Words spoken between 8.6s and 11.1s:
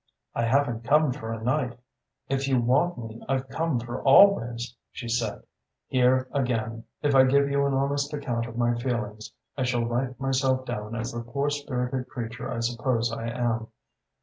feelings I shall write myself down